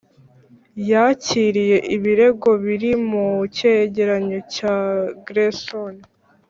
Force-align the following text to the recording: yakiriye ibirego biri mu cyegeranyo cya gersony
yakiriye 0.89 1.77
ibirego 1.95 2.49
biri 2.63 2.91
mu 3.09 3.25
cyegeranyo 3.55 4.39
cya 4.53 4.75
gersony 5.25 5.99